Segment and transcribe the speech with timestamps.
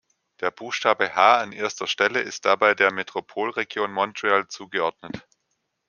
[0.39, 5.27] Der Buchstabe „H“ an erster Stelle ist dabei der Metropolregion Montreal zugeordnet.